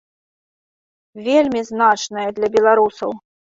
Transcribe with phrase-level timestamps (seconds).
[1.27, 3.11] Вельмі значная для беларусаў.